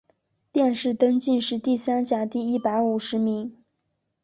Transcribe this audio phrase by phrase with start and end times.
[0.51, 3.55] 殿试登进士第三甲第一百五十名。